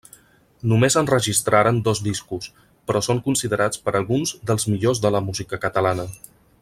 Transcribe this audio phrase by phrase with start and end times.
[0.69, 2.49] Només enregistraren dos discos
[2.91, 6.09] però són considerats per alguns dels millors de la música catalana.